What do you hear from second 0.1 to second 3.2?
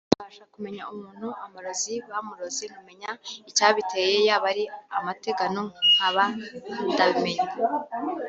Mbasha kumenya umuntu amarozi bamuroze nkamenya